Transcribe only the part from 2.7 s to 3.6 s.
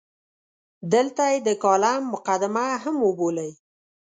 هم وبولئ.